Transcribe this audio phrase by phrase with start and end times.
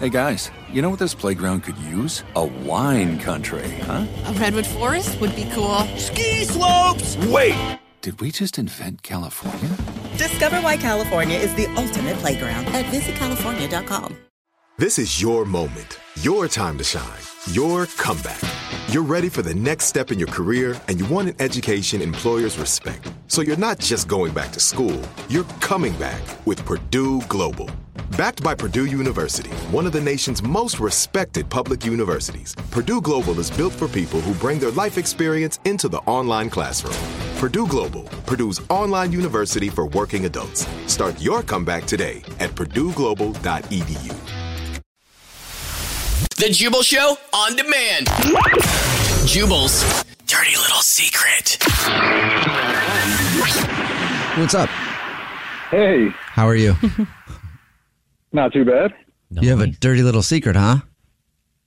[0.00, 2.24] Hey guys, you know what this playground could use?
[2.34, 4.06] A wine country, huh?
[4.24, 5.80] A redwood forest would be cool.
[5.98, 7.18] Ski slopes!
[7.26, 7.78] Wait!
[8.00, 9.68] Did we just invent California?
[10.16, 14.16] Discover why California is the ultimate playground at visitcalifornia.com.
[14.78, 17.20] This is your moment, your time to shine,
[17.52, 18.40] your comeback.
[18.88, 22.56] You're ready for the next step in your career and you want an education employers
[22.56, 23.12] respect.
[23.26, 27.68] So you're not just going back to school, you're coming back with Purdue Global.
[28.16, 33.50] Backed by Purdue University, one of the nation's most respected public universities, Purdue Global is
[33.52, 36.96] built for people who bring their life experience into the online classroom.
[37.38, 40.66] Purdue Global, Purdue's online university for working adults.
[40.92, 44.14] Start your comeback today at purdueglobal.edu.
[46.36, 48.08] The Jubal Show on demand.
[49.26, 51.58] Jubal's dirty little secret.
[54.36, 54.68] What's up?
[55.70, 56.74] Hey, How are you?
[58.32, 58.92] not too bad.
[59.30, 60.78] You have a dirty little secret, huh?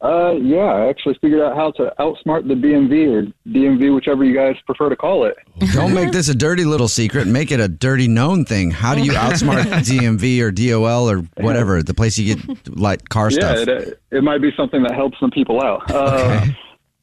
[0.02, 4.36] Uh, yeah, I actually figured out how to outsmart the BMV or DMV, whichever you
[4.36, 5.38] guys prefer to call it.
[5.73, 7.25] Don't make this a dirty little secret.
[7.25, 8.70] Make it a dirty known thing.
[8.72, 13.31] How do you outsmart DMV or DOL or whatever, the place you get like car
[13.31, 13.67] Yeah, stuff?
[13.70, 15.89] it, it might be something that helps some people out.
[15.89, 16.45] Uh,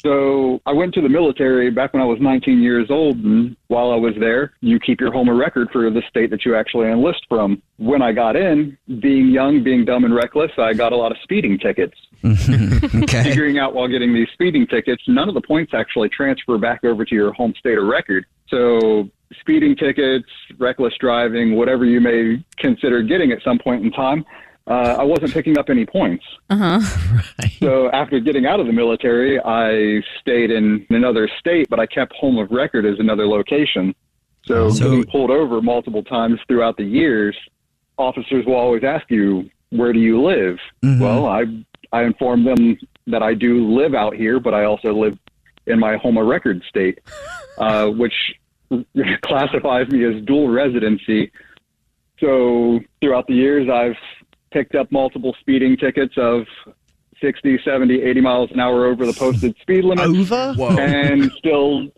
[0.02, 3.90] So I went to the military back when I was 19 years old, and while
[3.92, 6.88] I was there, you keep your home a record for the state that you actually
[6.88, 7.62] enlist from.
[7.76, 11.18] When I got in, being young, being dumb and reckless, I got a lot of
[11.22, 11.94] speeding tickets.
[12.24, 13.24] okay.
[13.24, 17.04] Figuring out while getting these speeding tickets, none of the points actually transfer back over
[17.04, 18.24] to your home state of record.
[18.48, 20.28] So speeding tickets,
[20.58, 24.24] reckless driving, whatever you may consider getting at some point in time,
[24.66, 26.24] uh, I wasn't picking up any points.
[27.58, 32.14] So after getting out of the military, I stayed in another state, but I kept
[32.14, 33.94] home of record as another location.
[34.46, 37.36] So, So- getting pulled over multiple times throughout the years,
[37.98, 41.44] officers will always ask you, "Where do you live?" Well, I
[41.92, 42.78] I inform them
[43.08, 45.18] that I do live out here, but I also live
[45.66, 46.98] in my home of record state,
[47.58, 48.14] uh, which
[49.22, 51.30] classifies me as dual residency.
[52.20, 53.96] So throughout the years, I've
[54.52, 56.46] picked up multiple speeding tickets of
[57.20, 60.06] 60, 70, 80 miles an hour over the posted speed limit.
[60.06, 60.54] Over?
[60.80, 61.88] And still,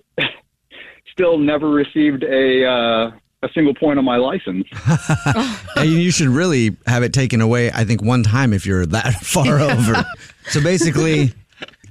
[1.10, 3.10] still never received a, uh,
[3.42, 4.66] a single point on my license.
[5.74, 9.14] And you should really have it taken away, I think, one time if you're that
[9.22, 10.04] far over.
[10.44, 11.32] So basically,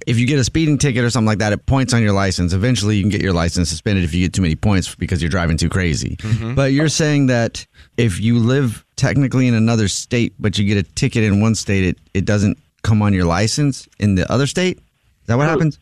[0.08, 2.54] if you get a speeding ticket or something like that, it points on your license.
[2.54, 5.30] Eventually, you can get your license suspended if you get too many points because you're
[5.30, 6.16] driving too crazy.
[6.18, 6.56] Mm-hmm.
[6.56, 7.66] But you're saying that
[7.98, 11.84] if you live technically in another state, but you get a ticket in one state,
[11.84, 14.78] it, it doesn't come on your license in the other state?
[14.78, 15.80] Is that what happens?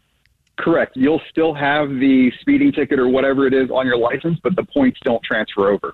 [0.58, 0.98] Correct.
[0.98, 4.64] You'll still have the speeding ticket or whatever it is on your license, but the
[4.64, 5.94] points don't transfer over.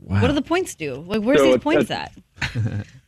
[0.00, 0.22] Wow.
[0.22, 0.94] What do the points do?
[1.06, 2.12] Like, where's So these points at?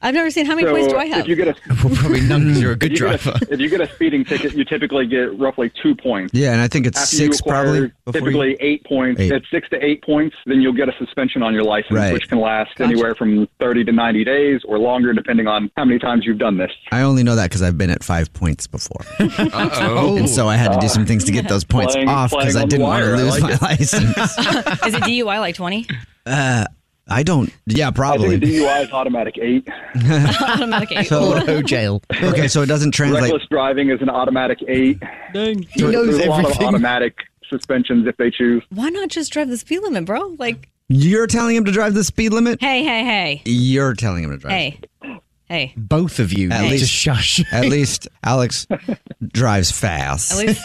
[0.03, 1.21] I've never seen how many So points do I have?
[1.21, 3.31] if you get a Well, probably none because you're a good if you, driver.
[3.31, 6.34] a, if you get a speeding ticket, you typically get roughly two points.
[6.34, 7.93] Yeah, and I think it's After six you probably.
[8.05, 9.21] before you- typically eight points.
[9.21, 9.31] Eight.
[9.33, 12.12] At six to eight points, then you'll get a suspension on your license, Right.
[12.12, 16.01] which can last anywhere from 30 to 90 days or longer, depending on how many
[16.01, 16.72] times you've done this.
[16.91, 19.05] I only know that because I've been at five points before.
[19.21, 20.17] Uh-oh.
[20.17, 22.57] And so I had to do some things to get those points Playing- off because
[22.57, 23.62] I didn't want to lose like my it.
[23.62, 24.17] license.
[24.19, 25.87] Is it DUI like 20?
[26.27, 26.65] Uh,
[27.10, 27.53] I don't.
[27.66, 28.41] Yeah, I think probably.
[28.41, 29.69] DUI is automatic eight.
[29.97, 31.06] Automatic eight.
[31.09, 32.03] So- Oh, jail.
[32.22, 33.25] Okay, so it doesn't translate.
[33.25, 35.00] Reckless driving is an automatic eight.
[35.32, 35.62] Dang.
[35.62, 37.16] He There's knows a lot of automatic
[37.48, 38.62] suspensions if they choose.
[38.71, 40.37] Why not just drive the speed limit, bro?
[40.38, 42.60] Like, You're telling him to drive the speed limit.
[42.60, 44.53] hey, hey, hey, You're telling him to drive.
[44.53, 44.81] hey,
[45.48, 45.75] hey.
[45.77, 46.50] Both of you.
[46.50, 47.42] At need to least- shush.
[47.53, 48.66] At least Alex
[49.33, 50.33] drives fast.
[50.33, 50.62] At least,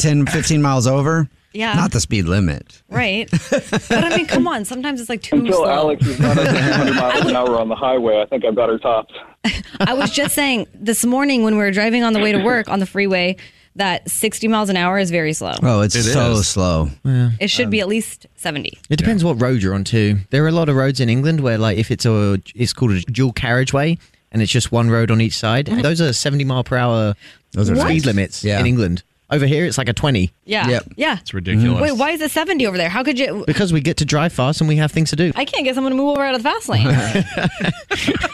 [0.00, 1.28] 10, 15 miles over.
[1.54, 2.82] Yeah, Not the speed limit.
[2.90, 3.30] right.
[3.30, 4.64] But I mean, come on.
[4.64, 5.70] Sometimes it's like too Until slow.
[5.70, 8.68] Alex is not at 200 miles an hour on the highway, I think I've got
[8.68, 9.12] her topped.
[9.80, 12.68] I was just saying this morning when we were driving on the way to work
[12.68, 13.36] on the freeway
[13.76, 15.52] that 60 miles an hour is very slow.
[15.62, 16.46] Oh, it's It so is.
[16.46, 16.90] slow.
[17.04, 18.78] It should be um, at least 70.
[18.88, 20.18] It depends what road you're on too.
[20.30, 22.92] There are a lot of roads in England where, like, if it's a, it's called
[22.92, 23.98] a dual carriageway,
[24.30, 25.66] and it's just one road on each side.
[25.66, 27.14] Those are 70 mile per hour
[27.52, 28.06] Those are speed nice.
[28.06, 28.60] limits Yeah.
[28.60, 29.02] in England.
[29.30, 30.30] Over here, it's like a 20.
[30.44, 30.80] Yeah.
[30.96, 31.18] Yeah.
[31.20, 31.80] It's ridiculous.
[31.80, 32.90] Wait, why is it 70 over there?
[32.90, 33.42] How could you?
[33.46, 35.32] Because we get to drive fast and we have things to do.
[35.34, 36.86] I can't get someone to move over out of the fast lane.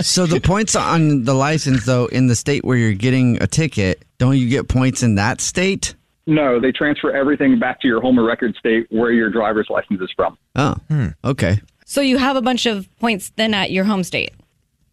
[0.00, 4.02] So the points on the license, though, in the state where you're getting a ticket,
[4.18, 5.94] don't you get points in that state?
[6.26, 10.00] No, they transfer everything back to your home or record state where your driver's license
[10.00, 10.36] is from.
[10.54, 11.08] Oh, hmm.
[11.24, 11.60] okay.
[11.84, 14.32] so you have a bunch of points then at your home state.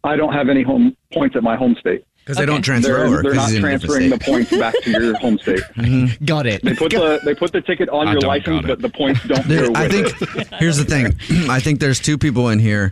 [0.04, 2.04] I don't have any home points at my home state.
[2.24, 3.22] Because they don't transfer They're, over.
[3.22, 5.60] they're 'cause not he's in a different transferring the points back to your home state.
[5.76, 6.24] Mhm.
[6.24, 6.62] Got it.
[6.62, 9.46] They put the they put the ticket on I your license, but the points don't
[9.46, 10.48] There- go I think it.
[10.54, 11.14] here's the thing.
[11.50, 12.90] I think there's two people in here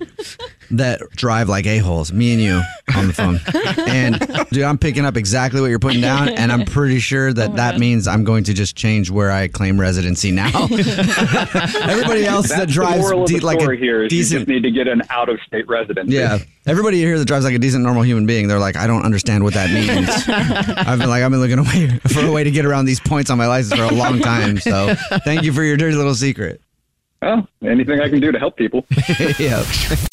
[0.73, 2.13] that drive like a holes.
[2.13, 2.61] Me and you
[2.97, 3.41] on the phone.
[3.93, 4.19] And
[4.51, 7.57] dude, I'm picking up exactly what you're putting down, and I'm pretty sure Oh that
[7.57, 10.51] that means I'm going to just change where I claim residency now.
[10.65, 14.13] Everybody else That's that the drives moral of de- the like story a here is
[14.13, 16.09] you decent just need to get an out of state resident.
[16.09, 16.39] Yeah.
[16.67, 19.45] Everybody here that drives like a decent normal human being, they're like, I don't understand
[19.45, 20.09] what that means.
[20.29, 23.31] I've been like, I've been looking away for a way to get around these points
[23.31, 24.59] on my license for a long time.
[24.59, 26.61] So thank you for your dirty little secret.
[27.23, 28.85] Oh, anything I can do to help people.
[28.91, 29.63] yeah.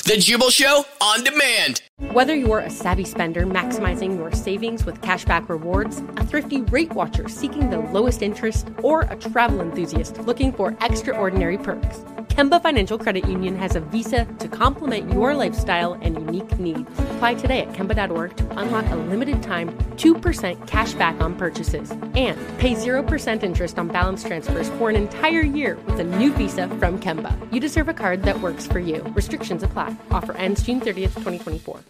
[0.06, 1.82] The Jubal Show on demand.
[2.12, 7.28] Whether you're a savvy spender maximizing your savings with cashback rewards, a thrifty rate watcher
[7.28, 12.00] seeking the lowest interest, or a travel enthusiast looking for extraordinary perks,
[12.40, 16.90] Kemba Financial Credit Union has a visa to complement your lifestyle and unique needs.
[16.98, 22.38] Apply today at Kemba.org to unlock a limited time 2% cash back on purchases and
[22.58, 26.98] pay 0% interest on balance transfers for an entire year with a new visa from
[26.98, 27.36] Kemba.
[27.52, 29.02] You deserve a card that works for you.
[29.14, 29.98] Restrictions apply.
[30.10, 31.82] Offer ends June 30th, 2024.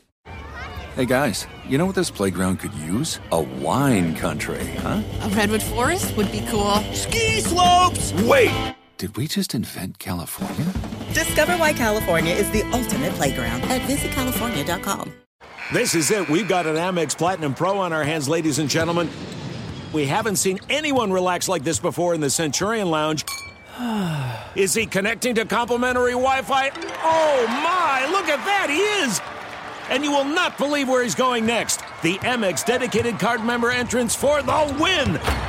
[0.96, 3.20] Hey guys, you know what this playground could use?
[3.32, 5.04] A wine country, huh?
[5.22, 6.74] A redwood forest would be cool.
[6.96, 8.14] Ski slopes!
[8.24, 8.79] Wait!
[9.00, 10.66] Did we just invent California?
[11.14, 15.14] Discover why California is the ultimate playground at visitcalifornia.com.
[15.72, 16.28] This is it.
[16.28, 19.10] We've got an Amex Platinum Pro on our hands, ladies and gentlemen.
[19.94, 23.24] We haven't seen anyone relax like this before in the Centurion Lounge.
[24.56, 26.70] Is he connecting to complimentary Wi Fi?
[27.02, 28.68] Oh my, look at that!
[28.70, 29.22] He is!
[29.90, 31.80] And you will not believe where he's going next.
[32.04, 35.49] The Amex dedicated card member entrance for the win!